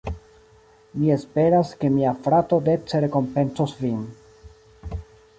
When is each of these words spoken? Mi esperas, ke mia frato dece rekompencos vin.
Mi 1.01 1.11
esperas, 1.15 1.73
ke 1.83 1.91
mia 1.97 2.13
frato 2.27 2.59
dece 2.69 3.01
rekompencos 3.05 3.75
vin. 3.83 4.01